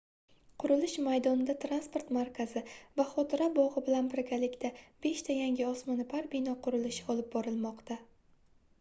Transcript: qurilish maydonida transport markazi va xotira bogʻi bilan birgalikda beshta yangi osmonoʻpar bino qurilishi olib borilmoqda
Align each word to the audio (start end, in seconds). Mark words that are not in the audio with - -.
qurilish 0.61 0.93
maydonida 1.07 1.55
transport 1.65 2.09
markazi 2.17 2.63
va 3.01 3.05
xotira 3.11 3.49
bogʻi 3.59 3.83
bilan 3.91 4.09
birgalikda 4.15 4.73
beshta 5.07 5.39
yangi 5.43 5.67
osmonoʻpar 5.73 6.29
bino 6.37 6.61
qurilishi 6.69 7.11
olib 7.17 7.29
borilmoqda 7.39 8.05